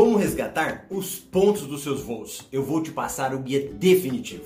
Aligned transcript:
Como 0.00 0.16
resgatar 0.16 0.86
os 0.88 1.16
pontos 1.16 1.66
dos 1.66 1.82
seus 1.82 2.00
voos? 2.00 2.48
Eu 2.50 2.64
vou 2.64 2.82
te 2.82 2.90
passar 2.90 3.34
o 3.34 3.38
guia 3.40 3.70
definitivo. 3.74 4.44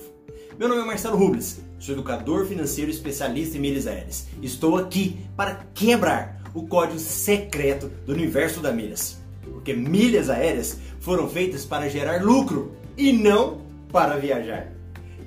Meu 0.59 0.67
nome 0.67 0.81
é 0.81 0.85
Marcelo 0.85 1.15
Rubles, 1.15 1.61
sou 1.79 1.95
educador 1.95 2.45
financeiro 2.45 2.91
especialista 2.91 3.55
em 3.55 3.61
milhas 3.61 3.87
aéreas. 3.87 4.27
Estou 4.41 4.75
aqui 4.75 5.17
para 5.33 5.65
quebrar 5.73 6.41
o 6.53 6.67
código 6.67 6.99
secreto 6.99 7.87
do 8.05 8.11
universo 8.11 8.59
da 8.59 8.73
milhas. 8.73 9.17
Porque 9.43 9.73
milhas 9.73 10.29
aéreas 10.29 10.77
foram 10.99 11.29
feitas 11.29 11.63
para 11.63 11.87
gerar 11.87 12.21
lucro 12.21 12.73
e 12.97 13.13
não 13.13 13.61
para 13.93 14.17
viajar. 14.17 14.73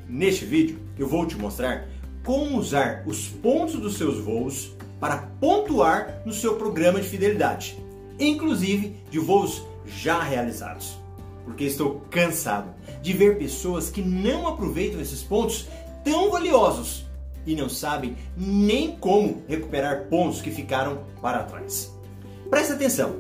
Neste 0.07 0.45
vídeo 0.45 0.79
eu 0.99 1.09
vou 1.09 1.25
te 1.25 1.39
mostrar 1.39 1.89
como 2.23 2.59
usar 2.59 3.03
os 3.07 3.29
pontos 3.29 3.77
dos 3.77 3.97
seus 3.97 4.19
voos 4.19 4.77
para 5.01 5.17
pontuar 5.41 6.21
no 6.27 6.35
seu 6.35 6.57
programa 6.57 7.01
de 7.01 7.09
fidelidade, 7.09 7.83
inclusive 8.21 8.95
de 9.11 9.19
voos 9.19 9.67
já 9.89 10.21
realizados. 10.21 10.99
Porque 11.45 11.65
estou 11.65 12.03
cansado 12.11 12.75
de 13.01 13.13
ver 13.13 13.39
pessoas 13.39 13.91
que 13.91 14.03
não 14.03 14.47
aproveitam 14.47 15.01
esses 15.01 15.23
pontos 15.23 15.67
tão 16.05 16.31
valiosos 16.31 17.07
e 17.47 17.57
não 17.57 17.69
sabem 17.69 18.17
nem 18.37 18.97
como 18.97 19.43
recuperar 19.49 20.05
pontos 20.05 20.43
que 20.43 20.51
ficaram 20.51 20.99
para 21.23 21.45
trás. 21.45 21.95
Presta 22.51 22.75
atenção! 22.75 23.17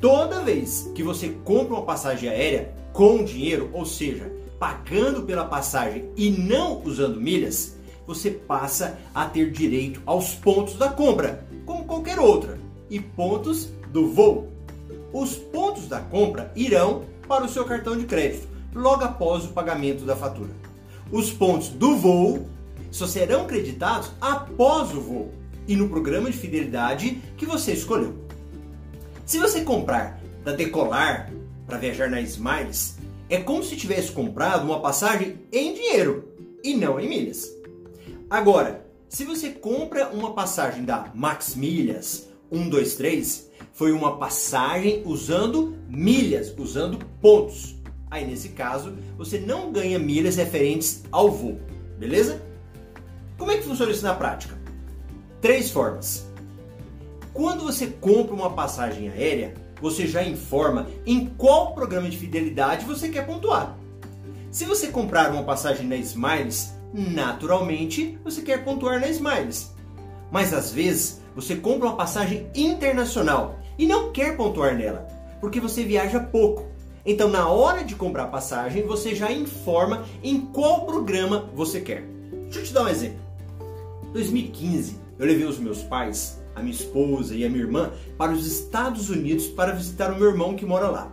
Toda 0.00 0.42
vez 0.42 0.90
que 0.94 1.02
você 1.02 1.28
compra 1.44 1.74
uma 1.74 1.84
passagem 1.84 2.28
aérea 2.28 2.74
com 2.92 3.24
dinheiro, 3.24 3.70
ou 3.72 3.86
seja, 3.86 4.30
pagando 4.58 5.22
pela 5.22 5.44
passagem 5.44 6.10
e 6.16 6.30
não 6.30 6.82
usando 6.82 7.20
milhas, 7.20 7.76
você 8.06 8.30
passa 8.30 8.98
a 9.14 9.26
ter 9.26 9.50
direito 9.50 10.02
aos 10.04 10.34
pontos 10.34 10.74
da 10.74 10.88
compra, 10.88 11.46
como 11.64 11.84
qualquer 11.84 12.18
outra, 12.18 12.58
e 12.90 13.00
pontos 13.00 13.70
do 13.92 14.08
voo. 14.08 14.48
Os 15.12 15.34
pontos 15.34 15.88
da 15.88 16.00
compra 16.00 16.50
irão 16.56 17.04
para 17.28 17.44
o 17.44 17.48
seu 17.48 17.64
cartão 17.64 17.96
de 17.96 18.06
crédito 18.06 18.48
logo 18.74 19.04
após 19.04 19.44
o 19.44 19.48
pagamento 19.48 20.04
da 20.04 20.16
fatura. 20.16 20.50
Os 21.10 21.30
pontos 21.30 21.68
do 21.68 21.96
voo 21.96 22.48
só 22.90 23.06
serão 23.06 23.46
creditados 23.46 24.10
após 24.20 24.94
o 24.94 25.00
voo 25.00 25.32
e 25.68 25.76
no 25.76 25.88
programa 25.88 26.30
de 26.30 26.36
fidelidade 26.36 27.20
que 27.36 27.46
você 27.46 27.72
escolheu. 27.72 28.14
Se 29.24 29.38
você 29.38 29.62
comprar 29.62 30.20
da 30.44 30.52
Decolar 30.52 31.30
para 31.66 31.78
viajar 31.78 32.10
na 32.10 32.20
Smiles, 32.20 32.96
é 33.28 33.38
como 33.38 33.62
se 33.62 33.76
tivesse 33.76 34.12
comprado 34.12 34.64
uma 34.64 34.80
passagem 34.80 35.38
em 35.52 35.74
dinheiro 35.74 36.28
e 36.62 36.74
não 36.74 36.98
em 36.98 37.08
milhas. 37.08 37.48
Agora, 38.28 38.86
se 39.08 39.24
você 39.24 39.50
compra 39.50 40.08
uma 40.08 40.32
passagem 40.32 40.84
da 40.84 41.10
Max 41.14 41.54
Milhas 41.54 42.28
123, 42.50 43.50
foi 43.72 43.92
uma 43.92 44.18
passagem 44.18 45.02
usando 45.04 45.76
milhas, 45.88 46.54
usando 46.56 46.98
pontos. 47.20 47.76
Aí 48.10 48.26
nesse 48.26 48.50
caso, 48.50 48.94
você 49.16 49.38
não 49.38 49.72
ganha 49.72 49.98
milhas 49.98 50.36
referentes 50.36 51.02
ao 51.10 51.30
voo, 51.30 51.58
beleza? 51.98 52.42
Como 53.38 53.50
é 53.50 53.56
que 53.56 53.64
funciona 53.64 53.90
isso 53.90 54.04
na 54.04 54.14
prática? 54.14 54.58
Três 55.40 55.70
formas. 55.70 56.30
Quando 57.32 57.64
você 57.64 57.86
compra 57.86 58.34
uma 58.34 58.50
passagem 58.50 59.08
aérea, 59.08 59.54
você 59.80 60.06
já 60.06 60.22
informa 60.22 60.86
em 61.06 61.26
qual 61.26 61.74
programa 61.74 62.08
de 62.08 62.18
fidelidade 62.18 62.84
você 62.84 63.08
quer 63.08 63.26
pontuar. 63.26 63.76
Se 64.50 64.66
você 64.66 64.88
comprar 64.88 65.32
uma 65.32 65.42
passagem 65.42 65.86
na 65.88 65.96
Smiles, 65.96 66.74
naturalmente 66.92 68.18
você 68.22 68.42
quer 68.42 68.62
pontuar 68.62 69.00
na 69.00 69.08
Smiles. 69.08 69.74
Mas 70.30 70.52
às 70.52 70.70
vezes 70.70 71.22
você 71.34 71.56
compra 71.56 71.88
uma 71.88 71.96
passagem 71.96 72.46
internacional 72.54 73.58
e 73.82 73.86
não 73.86 74.12
quer 74.12 74.36
pontuar 74.36 74.76
nela, 74.76 75.08
porque 75.40 75.58
você 75.58 75.82
viaja 75.82 76.20
pouco. 76.20 76.68
Então, 77.04 77.28
na 77.28 77.48
hora 77.48 77.82
de 77.82 77.96
comprar 77.96 78.28
passagem, 78.28 78.86
você 78.86 79.12
já 79.12 79.32
informa 79.32 80.04
em 80.22 80.40
qual 80.40 80.86
programa 80.86 81.50
você 81.52 81.80
quer. 81.80 82.04
Deixa 82.44 82.60
eu 82.60 82.64
te 82.64 82.72
dar 82.72 82.84
um 82.84 82.88
exemplo. 82.88 83.18
Em 84.08 84.12
2015, 84.12 85.00
eu 85.18 85.26
levei 85.26 85.44
os 85.44 85.58
meus 85.58 85.82
pais, 85.82 86.40
a 86.54 86.60
minha 86.60 86.72
esposa 86.72 87.34
e 87.34 87.44
a 87.44 87.48
minha 87.48 87.64
irmã 87.64 87.90
para 88.16 88.30
os 88.30 88.46
Estados 88.46 89.10
Unidos 89.10 89.48
para 89.48 89.72
visitar 89.72 90.12
o 90.12 90.16
meu 90.16 90.28
irmão 90.28 90.54
que 90.54 90.64
mora 90.64 90.88
lá. 90.88 91.10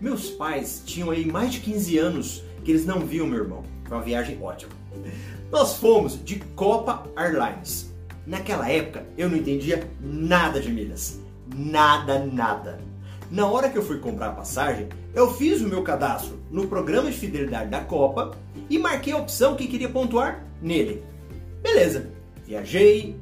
Meus 0.00 0.30
pais 0.30 0.82
tinham 0.86 1.10
aí 1.10 1.26
mais 1.26 1.52
de 1.52 1.60
15 1.60 1.98
anos 1.98 2.42
que 2.64 2.70
eles 2.70 2.86
não 2.86 3.00
viam 3.00 3.26
meu 3.26 3.40
irmão. 3.40 3.62
Foi 3.84 3.94
uma 3.94 4.02
viagem 4.02 4.38
ótima. 4.40 4.72
Nós 5.52 5.74
fomos 5.74 6.18
de 6.24 6.36
Copa 6.54 7.06
Airlines. 7.14 7.94
Naquela 8.26 8.70
época 8.70 9.06
eu 9.18 9.28
não 9.28 9.36
entendia 9.36 9.86
nada 10.00 10.58
de 10.62 10.72
milhas. 10.72 11.25
Nada, 11.54 12.24
nada. 12.24 12.78
Na 13.30 13.46
hora 13.46 13.68
que 13.68 13.76
eu 13.76 13.82
fui 13.82 13.98
comprar 13.98 14.28
a 14.28 14.34
passagem, 14.34 14.88
eu 15.14 15.32
fiz 15.34 15.60
o 15.60 15.68
meu 15.68 15.82
cadastro 15.82 16.38
no 16.50 16.68
programa 16.68 17.10
de 17.10 17.16
fidelidade 17.16 17.70
da 17.70 17.80
Copa 17.80 18.36
e 18.70 18.78
marquei 18.78 19.12
a 19.12 19.18
opção 19.18 19.56
que 19.56 19.66
queria 19.66 19.88
pontuar 19.88 20.44
nele. 20.62 21.02
Beleza, 21.62 22.10
viajei, 22.44 23.16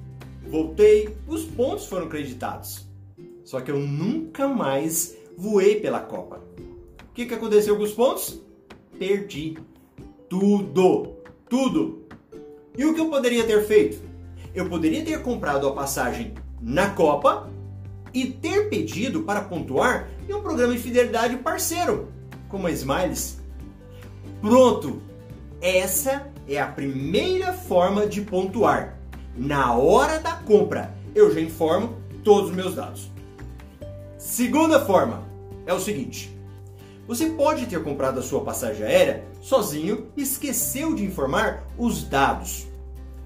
voltei, 0.46 1.16
os 1.26 1.44
pontos 1.44 1.86
foram 1.86 2.08
creditados. 2.08 2.86
Só 3.44 3.60
que 3.60 3.70
eu 3.70 3.78
nunca 3.78 4.46
mais 4.46 5.16
voei 5.36 5.80
pela 5.80 6.00
Copa. 6.00 6.40
O 7.10 7.14
que, 7.14 7.26
que 7.26 7.34
aconteceu 7.34 7.76
com 7.76 7.82
os 7.82 7.92
pontos? 7.92 8.40
Perdi 8.98 9.56
tudo, 10.28 11.14
tudo. 11.48 12.02
E 12.76 12.84
o 12.84 12.94
que 12.94 13.00
eu 13.00 13.08
poderia 13.08 13.44
ter 13.44 13.64
feito? 13.64 14.02
Eu 14.54 14.68
poderia 14.68 15.04
ter 15.04 15.22
comprado 15.22 15.66
a 15.66 15.72
passagem 15.72 16.34
na 16.60 16.90
Copa 16.90 17.50
e 18.14 18.26
ter 18.26 18.70
pedido 18.70 19.24
para 19.24 19.42
pontuar 19.42 20.08
em 20.28 20.32
um 20.32 20.40
programa 20.40 20.72
de 20.72 20.78
fidelidade 20.78 21.36
parceiro, 21.38 22.08
como 22.48 22.68
a 22.68 22.70
Smiles. 22.70 23.40
Pronto! 24.40 25.02
Essa 25.60 26.30
é 26.48 26.60
a 26.60 26.66
primeira 26.66 27.52
forma 27.52 28.06
de 28.06 28.20
pontuar. 28.20 28.98
Na 29.36 29.74
hora 29.74 30.20
da 30.20 30.32
compra, 30.32 30.94
eu 31.14 31.34
já 31.34 31.40
informo 31.40 31.96
todos 32.22 32.50
os 32.50 32.56
meus 32.56 32.74
dados. 32.74 33.10
Segunda 34.16 34.84
forma 34.84 35.22
é 35.66 35.72
o 35.72 35.80
seguinte: 35.80 36.34
você 37.06 37.30
pode 37.30 37.66
ter 37.66 37.82
comprado 37.82 38.20
a 38.20 38.22
sua 38.22 38.42
passagem 38.42 38.86
aérea 38.86 39.24
sozinho 39.40 40.06
e 40.16 40.22
esqueceu 40.22 40.94
de 40.94 41.04
informar 41.04 41.64
os 41.76 42.04
dados. 42.04 42.66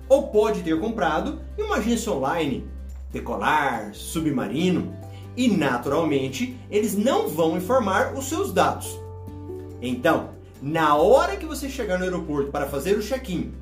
Ou 0.08 0.28
pode 0.28 0.62
ter 0.62 0.80
comprado 0.80 1.40
em 1.58 1.62
uma 1.62 1.76
agência 1.76 2.10
online, 2.10 2.66
decolar, 3.10 3.94
submarino, 3.94 4.94
e 5.36 5.48
naturalmente 5.48 6.58
eles 6.70 6.96
não 6.96 7.28
vão 7.28 7.56
informar 7.56 8.14
os 8.14 8.28
seus 8.28 8.52
dados. 8.52 8.98
Então, 9.80 10.30
na 10.60 10.96
hora 10.96 11.36
que 11.36 11.46
você 11.46 11.68
chegar 11.68 11.98
no 11.98 12.04
aeroporto 12.04 12.50
para 12.50 12.66
fazer 12.66 12.96
o 12.98 13.02
check-in, 13.02 13.52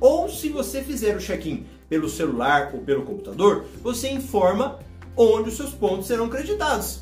ou 0.00 0.28
se 0.28 0.48
você 0.48 0.82
fizer 0.82 1.16
o 1.16 1.20
check-in 1.20 1.66
pelo 1.88 2.08
celular 2.08 2.70
ou 2.72 2.80
pelo 2.80 3.02
computador, 3.02 3.64
você 3.82 4.10
informa 4.10 4.78
onde 5.16 5.48
os 5.48 5.56
seus 5.56 5.70
pontos 5.70 6.06
serão 6.06 6.28
creditados. 6.28 7.00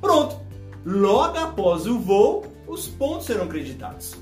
Pronto! 0.00 0.36
Logo 0.84 1.38
após 1.38 1.86
o 1.86 1.98
voo, 1.98 2.44
os 2.66 2.86
pontos 2.86 3.26
serão 3.26 3.48
creditados. 3.48 4.14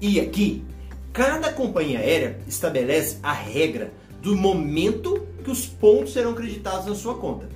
E 0.00 0.18
aqui, 0.18 0.64
cada 1.12 1.52
companhia 1.52 1.98
aérea 1.98 2.40
estabelece 2.48 3.18
a 3.22 3.32
regra 3.32 3.92
do 4.22 4.36
momento 4.36 5.26
que 5.42 5.50
os 5.50 5.66
pontos 5.66 6.12
serão 6.12 6.32
creditados 6.32 6.86
na 6.86 6.94
sua 6.94 7.16
conta. 7.16 7.48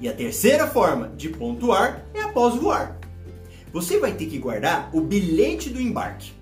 E 0.00 0.08
a 0.08 0.12
terceira 0.12 0.66
forma 0.66 1.08
de 1.16 1.28
pontuar 1.28 2.06
é 2.14 2.22
após 2.22 2.54
voar. 2.54 2.98
Você 3.72 3.98
vai 3.98 4.14
ter 4.14 4.26
que 4.26 4.38
guardar 4.38 4.90
o 4.94 5.02
bilhete 5.02 5.68
do 5.68 5.80
embarque, 5.80 6.32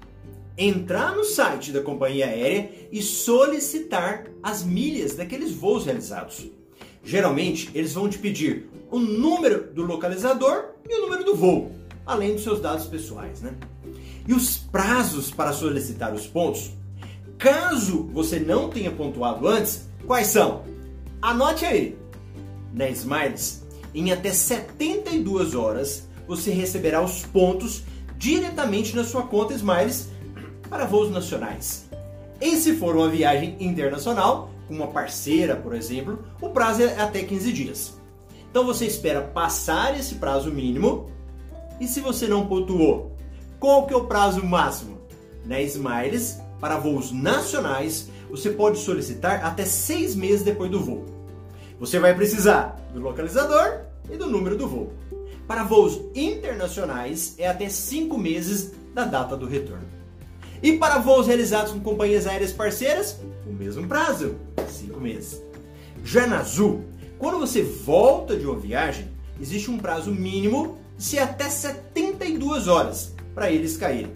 entrar 0.56 1.16
no 1.16 1.24
site 1.24 1.72
da 1.72 1.82
companhia 1.82 2.27
aérea 2.27 2.71
e 2.92 3.03
solicitar 3.03 4.27
as 4.41 4.62
milhas 4.62 5.16
daqueles 5.16 5.53
voos 5.53 5.84
realizados. 5.84 6.47
Geralmente, 7.03 7.71
eles 7.74 7.92
vão 7.92 8.09
te 8.09 8.18
pedir 8.18 8.71
o 8.91 9.00
número 9.00 9.72
do 9.72 9.82
localizador 9.82 10.66
e 10.89 10.94
o 10.94 11.03
número 11.03 11.24
do 11.24 11.34
voo, 11.34 11.72
além 12.06 12.34
dos 12.34 12.44
seus 12.44 12.60
dados 12.60 12.86
pessoais, 12.86 13.42
né? 13.42 13.54
E 14.28 14.32
os 14.32 14.56
prazos 14.56 15.30
para 15.30 15.53
solicitar 15.53 16.15
os 16.15 16.27
pontos, 16.27 16.71
caso 17.38 18.09
você 18.12 18.38
não 18.38 18.68
tenha 18.68 18.91
pontuado 18.91 19.47
antes, 19.47 19.88
quais 20.06 20.28
são? 20.28 20.62
Anote 21.21 21.65
aí. 21.65 21.98
Na 22.72 22.88
Smiles, 22.88 23.65
em 23.94 24.12
até 24.12 24.33
72 24.33 25.54
horas, 25.54 26.06
você 26.27 26.50
receberá 26.50 27.03
os 27.03 27.24
pontos 27.24 27.83
diretamente 28.18 28.94
na 28.94 29.04
sua 29.04 29.22
conta 29.22 29.54
Smiles 29.54 30.09
para 30.68 30.84
voos 30.84 31.10
nacionais. 31.10 31.88
E 32.41 32.56
se 32.56 32.77
for 32.77 32.97
uma 32.97 33.09
viagem 33.09 33.56
internacional, 33.60 34.50
com 34.68 34.74
uma 34.74 34.89
parceira, 34.89 35.56
por 35.56 35.74
exemplo, 35.74 36.24
o 36.41 36.50
prazo 36.50 36.82
é 36.82 37.00
até 37.00 37.22
15 37.22 37.53
dias. 37.53 38.00
Então 38.50 38.65
você 38.65 38.86
espera 38.86 39.22
passar 39.22 39.98
esse 39.98 40.16
prazo 40.16 40.50
mínimo. 40.50 41.10
E 41.80 41.86
se 41.86 42.00
você 42.00 42.27
não 42.27 42.47
pontuou, 42.47 43.12
qual 43.59 43.86
que 43.86 43.94
é 43.94 43.97
o 43.97 44.04
prazo 44.04 44.44
máximo? 44.44 44.98
Na 45.44 45.60
Smiles, 45.60 46.39
para 46.60 46.78
voos 46.78 47.12
nacionais, 47.12 48.08
você 48.30 48.50
pode 48.50 48.78
solicitar 48.78 49.44
até 49.44 49.64
seis 49.64 50.14
meses 50.14 50.42
depois 50.42 50.70
do 50.70 50.80
voo. 50.80 51.04
Você 51.78 51.98
vai 51.98 52.14
precisar 52.14 52.80
do 52.92 53.00
localizador 53.00 53.80
e 54.10 54.16
do 54.16 54.26
número 54.26 54.56
do 54.56 54.66
voo. 54.66 54.92
Para 55.47 55.62
voos 55.62 56.00
internacionais, 56.14 57.34
é 57.38 57.47
até 57.47 57.68
5 57.68 58.18
meses 58.18 58.72
da 58.92 59.04
data 59.04 59.36
do 59.36 59.47
retorno. 59.47 59.84
E 60.62 60.72
para 60.72 60.98
voos 60.98 61.26
realizados 61.26 61.72
com 61.72 61.80
companhias 61.80 62.26
aéreas 62.26 62.53
parceiras, 62.53 63.20
o 63.47 63.53
mesmo 63.53 63.86
prazo, 63.86 64.34
5 64.68 64.98
meses. 64.98 65.41
Já 66.03 66.26
na 66.26 66.41
Azul, 66.41 66.84
quando 67.18 67.38
você 67.38 67.62
volta 67.62 68.36
de 68.36 68.44
uma 68.44 68.58
viagem, 68.58 69.08
existe 69.41 69.70
um 69.70 69.78
prazo 69.78 70.10
mínimo 70.10 70.78
de 70.98 71.18
até 71.18 71.48
72 71.48 72.66
horas 72.66 73.14
para 73.34 73.50
eles 73.50 73.76
caírem. 73.76 74.10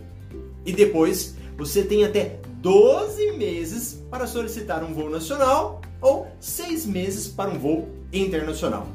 E 0.65 0.73
depois 0.73 1.37
você 1.61 1.83
tem 1.83 2.07
até 2.07 2.41
12 2.63 3.33
meses 3.33 4.03
para 4.11 4.27
solicitar 4.27 4.83
um 4.83 4.95
voo 4.95 5.11
nacional 5.11 5.83
ou 6.01 6.27
6 6.41 6.87
meses 6.87 7.29
para 7.29 7.51
um 7.51 7.59
voo 7.59 7.87
internacional. 8.11 8.89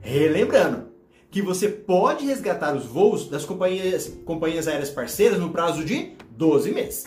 Relembrando 0.00 0.86
que 1.30 1.42
você 1.42 1.68
pode 1.68 2.24
resgatar 2.24 2.74
os 2.74 2.86
voos 2.86 3.28
das 3.28 3.44
companhias, 3.44 4.10
companhias 4.24 4.66
aéreas 4.66 4.88
parceiras 4.88 5.38
no 5.38 5.50
prazo 5.50 5.84
de 5.84 6.12
12 6.30 6.72
meses. 6.72 7.06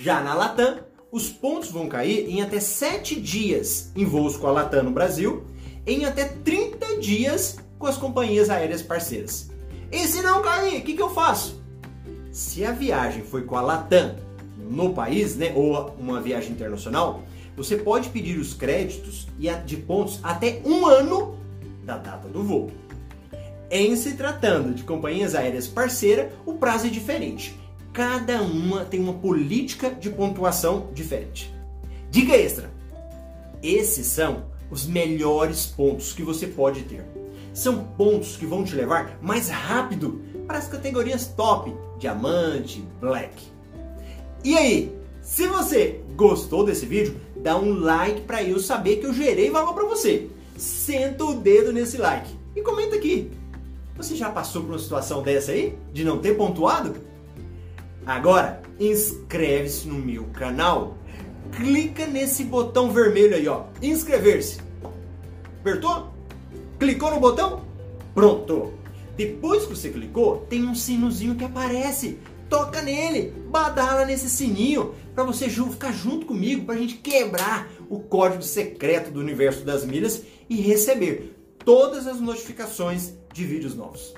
Já 0.00 0.24
na 0.24 0.34
Latam, 0.34 0.80
os 1.12 1.28
pontos 1.28 1.70
vão 1.70 1.88
cair 1.88 2.28
em 2.28 2.42
até 2.42 2.58
7 2.58 3.20
dias 3.20 3.92
em 3.94 4.04
voos 4.04 4.36
com 4.36 4.48
a 4.48 4.50
Latam 4.50 4.82
no 4.82 4.90
Brasil, 4.90 5.44
em 5.86 6.04
até 6.04 6.24
30 6.24 6.96
dias 6.96 7.58
com 7.78 7.86
as 7.86 7.96
companhias 7.96 8.50
aéreas 8.50 8.82
parceiras. 8.82 9.50
E 9.92 9.98
se 10.08 10.20
não 10.20 10.42
cair, 10.42 10.80
o 10.80 10.82
que, 10.82 10.94
que 10.94 11.02
eu 11.02 11.10
faço? 11.10 11.57
Se 12.38 12.64
a 12.64 12.70
viagem 12.70 13.24
foi 13.24 13.42
com 13.42 13.56
a 13.56 13.60
Latam 13.60 14.14
no 14.56 14.94
país, 14.94 15.34
né, 15.34 15.52
ou 15.56 15.92
uma 15.98 16.20
viagem 16.20 16.52
internacional, 16.52 17.24
você 17.56 17.76
pode 17.76 18.10
pedir 18.10 18.38
os 18.38 18.54
créditos 18.54 19.26
de 19.66 19.76
pontos 19.76 20.20
até 20.22 20.62
um 20.64 20.86
ano 20.86 21.36
da 21.82 21.98
data 21.98 22.28
do 22.28 22.44
voo. 22.44 22.70
Em 23.68 23.96
se 23.96 24.14
tratando 24.14 24.72
de 24.72 24.84
companhias 24.84 25.34
aéreas 25.34 25.66
parceira, 25.66 26.30
o 26.46 26.54
prazo 26.54 26.86
é 26.86 26.90
diferente. 26.90 27.58
Cada 27.92 28.40
uma 28.40 28.84
tem 28.84 29.00
uma 29.00 29.14
política 29.14 29.90
de 29.90 30.08
pontuação 30.08 30.90
diferente. 30.94 31.52
Dica 32.08 32.36
extra: 32.36 32.70
esses 33.60 34.06
são 34.06 34.44
os 34.70 34.86
melhores 34.86 35.66
pontos 35.66 36.12
que 36.12 36.22
você 36.22 36.46
pode 36.46 36.82
ter. 36.84 37.04
São 37.58 37.82
pontos 37.82 38.36
que 38.36 38.46
vão 38.46 38.62
te 38.62 38.76
levar 38.76 39.18
mais 39.20 39.48
rápido 39.48 40.22
para 40.46 40.58
as 40.58 40.68
categorias 40.68 41.26
top, 41.26 41.74
diamante, 41.98 42.86
black. 43.00 43.34
E 44.44 44.56
aí, 44.56 44.96
se 45.20 45.48
você 45.48 46.00
gostou 46.14 46.64
desse 46.64 46.86
vídeo, 46.86 47.20
dá 47.34 47.56
um 47.56 47.80
like 47.80 48.20
para 48.20 48.44
eu 48.44 48.60
saber 48.60 48.98
que 48.98 49.06
eu 49.06 49.12
gerei 49.12 49.50
valor 49.50 49.74
para 49.74 49.86
você. 49.86 50.30
Senta 50.56 51.24
o 51.24 51.34
dedo 51.34 51.72
nesse 51.72 51.96
like 51.96 52.32
e 52.54 52.62
comenta 52.62 52.94
aqui. 52.94 53.28
Você 53.96 54.14
já 54.14 54.30
passou 54.30 54.62
por 54.62 54.70
uma 54.70 54.78
situação 54.78 55.20
dessa 55.20 55.50
aí? 55.50 55.76
De 55.92 56.04
não 56.04 56.18
ter 56.18 56.36
pontuado? 56.36 56.94
Agora, 58.06 58.62
inscreve-se 58.78 59.88
no 59.88 59.96
meu 59.96 60.26
canal. 60.26 60.96
Clica 61.50 62.06
nesse 62.06 62.44
botão 62.44 62.92
vermelho 62.92 63.34
aí, 63.34 63.48
ó. 63.48 63.64
Inscrever-se. 63.82 64.60
Apertou? 65.60 66.17
Clicou 66.78 67.10
no 67.10 67.20
botão? 67.20 67.64
Pronto. 68.14 68.74
Depois 69.16 69.64
que 69.64 69.74
você 69.74 69.90
clicou, 69.90 70.46
tem 70.48 70.64
um 70.64 70.74
sinozinho 70.74 71.34
que 71.34 71.44
aparece 71.44 72.18
toca 72.48 72.80
nele, 72.80 73.32
badala 73.50 74.04
nesse 74.04 74.28
sininho 74.28 74.94
para 75.14 75.24
você 75.24 75.48
ficar 75.48 75.92
junto 75.92 76.26
comigo, 76.26 76.64
para 76.64 76.74
a 76.74 76.78
gente 76.78 76.94
quebrar 76.94 77.68
o 77.88 77.98
código 78.00 78.42
secreto 78.42 79.10
do 79.10 79.20
universo 79.20 79.64
das 79.64 79.84
milhas 79.84 80.22
e 80.48 80.60
receber 80.60 81.36
todas 81.64 82.06
as 82.06 82.20
notificações 82.20 83.14
de 83.32 83.44
vídeos 83.44 83.74
novos. 83.74 84.14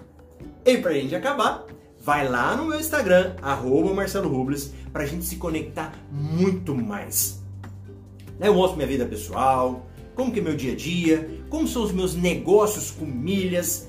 E 0.65 0.79
para 0.79 0.93
a 0.93 0.95
gente 0.95 1.15
acabar, 1.15 1.67
vai 1.99 2.29
lá 2.29 2.55
no 2.57 2.67
meu 2.67 2.79
Instagram, 2.79 3.35
arroba 3.43 3.93
Marcelo 3.93 4.29
Rubles, 4.29 4.73
para 4.93 5.03
a 5.03 5.07
gente 5.07 5.25
se 5.25 5.37
conectar 5.37 5.93
muito 6.11 6.75
mais. 6.75 7.41
Eu 8.39 8.55
mostro 8.55 8.77
minha 8.77 8.89
vida 8.89 9.05
pessoal, 9.05 9.87
como 10.21 10.33
que 10.33 10.39
é 10.39 10.43
meu 10.43 10.55
dia 10.55 10.75
a 10.75 10.77
dia, 10.77 11.43
como 11.49 11.67
são 11.67 11.83
os 11.83 11.93
meus 11.93 12.15
negócios 12.15 12.91
com 12.91 13.07
milhas, 13.07 13.89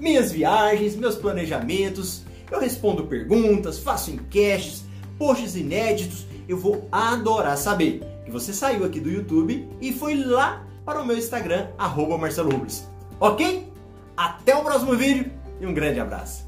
minhas 0.00 0.32
viagens, 0.32 0.96
meus 0.96 1.14
planejamentos, 1.14 2.22
eu 2.50 2.58
respondo 2.58 3.04
perguntas, 3.04 3.78
faço 3.78 4.10
enquetes, 4.10 4.84
posts 5.18 5.56
inéditos. 5.56 6.24
Eu 6.48 6.56
vou 6.56 6.88
adorar 6.90 7.58
saber 7.58 8.00
que 8.24 8.30
você 8.30 8.54
saiu 8.54 8.82
aqui 8.82 8.98
do 8.98 9.10
YouTube 9.10 9.68
e 9.78 9.92
foi 9.92 10.14
lá 10.14 10.66
para 10.86 11.02
o 11.02 11.06
meu 11.06 11.18
Instagram, 11.18 11.68
Marcelo 12.18 12.50
Rubles. 12.50 12.88
Ok? 13.20 13.70
Até 14.16 14.56
o 14.56 14.64
próximo 14.64 14.96
vídeo 14.96 15.30
e 15.60 15.66
um 15.66 15.74
grande 15.74 16.00
abraço. 16.00 16.47